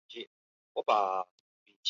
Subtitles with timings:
[0.07, 0.17] 曾祖
[0.73, 0.93] 父周
[1.65, 1.77] 余庆。